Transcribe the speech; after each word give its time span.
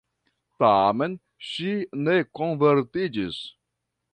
Tamen 0.63 1.13
ŝi 1.49 1.75
ne 2.07 2.17
konvertiĝis. 2.41 3.39